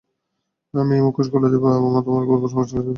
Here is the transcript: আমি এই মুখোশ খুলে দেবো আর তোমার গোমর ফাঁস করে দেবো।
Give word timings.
আমি 0.73 0.93
এই 0.93 1.03
মুখোশ 1.05 1.27
খুলে 1.31 1.47
দেবো 1.53 1.65
আর 1.69 1.79
তোমার 2.05 2.23
গোমর 2.29 2.49
ফাঁস 2.53 2.69
করে 2.69 2.73
দেবো। 2.77 2.89